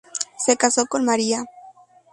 Se 0.43 0.57
casó 0.57 0.87
con 0.87 1.05
María. 1.05 1.45